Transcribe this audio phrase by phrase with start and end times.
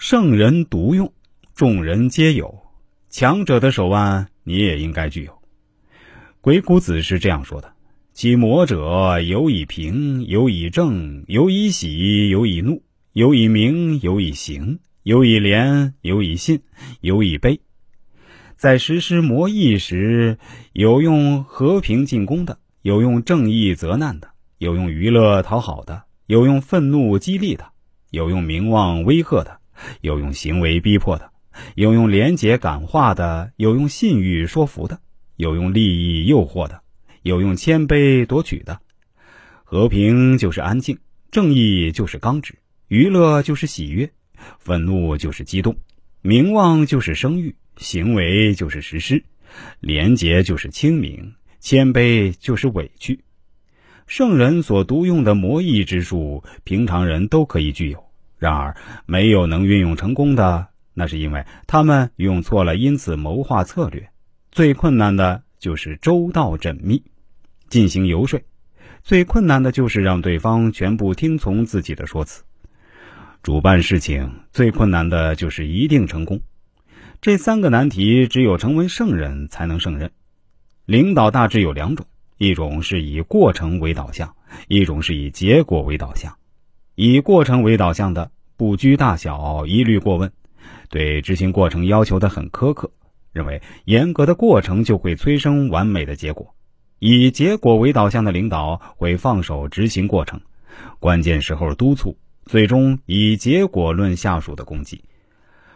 [0.00, 1.12] 圣人独用，
[1.56, 2.56] 众人皆有。
[3.10, 5.36] 强者的手腕，你也应该具有。
[6.40, 7.72] 鬼谷子是这样说的
[8.14, 12.80] ：“其魔者，有以平，有以正，有以喜，有以怒，
[13.12, 16.60] 有以明，有以行，有以廉，有以信，
[17.00, 17.60] 有以悲。”
[18.54, 20.38] 在实施魔役时，
[20.74, 27.66] 有用和平进攻的，有用正义责难的，有用娱乐讨好的，有用愤怒激励的，
[28.10, 29.57] 有用名望威吓的。
[30.00, 31.30] 有用行为逼迫的，
[31.74, 35.00] 有用廉洁感化的，有用信誉说服的，
[35.36, 36.80] 有用利益诱惑的，
[37.22, 38.80] 有用谦卑夺取的。
[39.64, 40.98] 和平就是安静，
[41.30, 42.54] 正义就是刚直，
[42.88, 44.10] 娱乐就是喜悦，
[44.58, 45.76] 愤怒就是激动，
[46.22, 49.22] 名望就是声誉，行为就是实施，
[49.80, 53.20] 廉洁就是清明，谦卑就是委屈。
[54.06, 58.07] 圣人所独用的魔异之术，平常人都可以具有。
[58.38, 64.08] 然而，没有能运用成功的，那是因为他们用错了，因此谋划策略。
[64.52, 67.02] 最困难的就是周到缜密，
[67.68, 68.40] 进行游说；
[69.02, 72.44] 最困难的就是让对方全部听从自己的说辞。
[73.42, 76.40] 主办事情最困难的就是一定成功。
[77.20, 80.12] 这三个难题，只有成为圣人才能胜任。
[80.84, 84.36] 领导大致有两种：一种是以过程为导向，
[84.68, 86.37] 一种是以结果为导向。
[87.00, 90.32] 以过程为导向的，不拘大小，一律过问，
[90.90, 92.90] 对执行过程要求的很苛刻，
[93.32, 96.52] 认为严格的过程就会催生完美的结果。
[96.98, 100.40] 以结果为导向的领导会放手执行过程，
[100.98, 105.00] 关键时候督促，最终以结果论下属的功绩。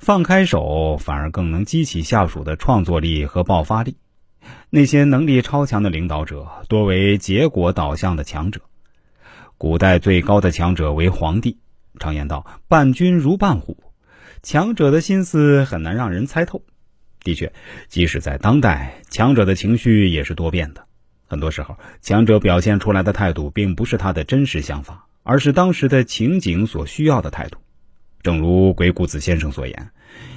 [0.00, 3.94] 放开手反而更能激起下属的创作力和爆发力。
[4.68, 8.60] 那些能力超强的领导者，多为结果导向的强者。
[9.58, 11.58] 古代最高的强者为皇帝。
[11.98, 13.76] 常言道：“伴君如伴虎。”
[14.42, 16.62] 强者的心思很难让人猜透。
[17.22, 17.52] 的确，
[17.88, 20.84] 即使在当代，强者的情绪也是多变的。
[21.26, 27.58] 很多时候，强者表现出来的态度，并不是他的真实想法，而是当时的情景所需要的态度。
[28.22, 29.90] 正如鬼谷子先生所言：“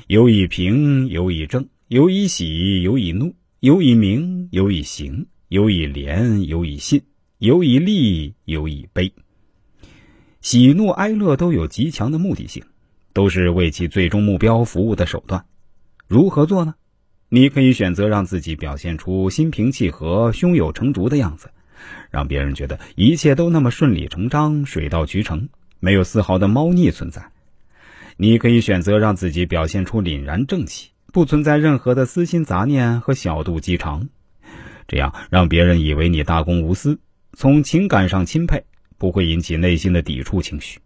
[0.08, 7.02] 有以平，有以正，有以喜，有以怒，有以明，有以行，有以廉，有以信。”
[7.40, 9.14] 有以利，有以悲。
[10.42, 12.64] 喜怒哀乐都有极强的目的性，
[13.14, 15.46] 都是为其最终目标服务的手段。
[16.08, 16.74] 如何做呢？
[17.30, 21.52] 你可以选择让自己表现出心平气和、胸有成竹的样子，
[22.10, 25.48] 让别人觉得一切都那么顺理成章、水到渠成，
[25.80, 27.24] 没有丝毫的猫腻存在。
[28.16, 34.10] 你可以选择让自己表现出凛然正气，不存在任何的私心杂念和小肚鸡肠，
[34.88, 36.98] 这样让别人以为你大公无私。
[37.40, 38.64] 从情感上钦佩，
[38.98, 40.80] 不会引起内心的抵触情绪。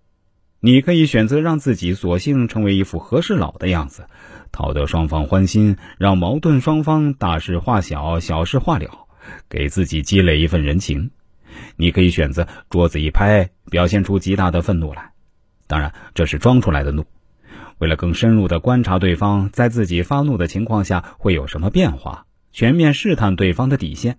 [0.60, 4.06] 你可以选择让自己索性成为一副和事佬的样子，
[4.52, 9.08] 讨得双方欢心，让矛盾双方大事化小，小事化了，
[9.48, 11.12] 给自己积累一份人情。
[11.78, 15.14] 你可以选择桌子一拍，表现出极大的愤怒来，
[15.68, 17.06] 当然这是装出来的怒。
[17.78, 24.18] 为了更深入的观察对方在自己发怒的情况下会有什么变化，全面试探对方的底线。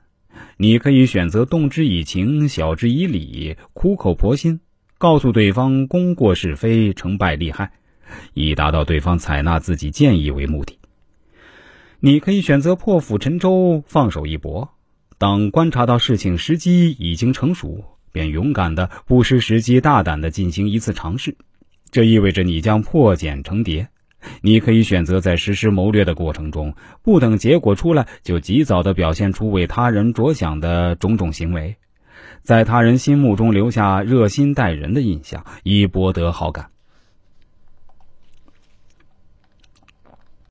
[0.56, 4.60] 你可以选择动之以情，晓之以理，苦口婆心
[4.98, 7.72] 告诉对方功过是非、成败利害，
[8.34, 10.78] 以达到对方采纳自己建议为目的。
[12.00, 14.71] 你可以选择破釜沉舟，放手一搏。
[15.19, 21.37] 当观察到事情时机已经成熟，便勇敢的、不失时机、大胆的进行一次尝试。
[21.91, 23.88] 这意味着你将破茧成蝶。
[24.41, 31.77] 你可以选择在实施谋略的过程中，不等结果出来就及早的表现出为他人着想的种种行为，
[32.43, 36.66] 在他人心目中留下热心待人的印象，以博得好感。